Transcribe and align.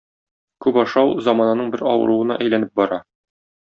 Күп 0.65 0.79
ашау 0.83 1.11
замананың 1.27 1.69
бер 1.75 1.85
авыруына 1.93 2.39
әйләнеп 2.47 2.73
бара. 2.83 2.99